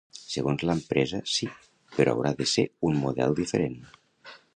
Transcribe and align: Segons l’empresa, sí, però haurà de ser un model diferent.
Segons 0.19 0.61
l’empresa, 0.69 1.19
sí, 1.33 1.49
però 1.97 2.15
haurà 2.15 2.31
de 2.39 2.47
ser 2.53 2.65
un 2.91 2.97
model 3.03 3.37
diferent. 3.41 3.77